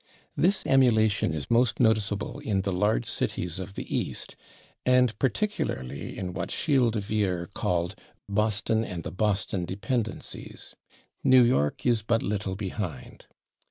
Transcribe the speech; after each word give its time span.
This 0.35 0.65
emulation 0.65 1.31
is 1.31 1.51
most 1.51 1.79
noticeable 1.79 2.39
in 2.39 2.61
the 2.63 2.71
large 2.73 3.05
cities 3.05 3.59
of 3.59 3.75
the 3.75 3.95
East, 3.95 4.35
and 4.83 5.13
particularly 5.19 6.17
in 6.17 6.33
what 6.33 6.49
Schele 6.49 6.89
de 6.89 6.99
Vere 6.99 7.47
called 7.53 7.93
"Boston 8.27 8.83
and 8.83 9.03
the 9.03 9.11
Boston 9.11 9.63
dependencies." 9.63 10.75
New 11.23 11.43
York 11.43 11.85
is 11.85 12.01
but 12.01 12.23
little 12.23 12.55
behind. 12.55 13.27